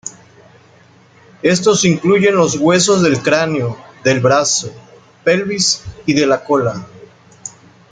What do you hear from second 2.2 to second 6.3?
los huesos del cráneo, del brazo, pelvis, y de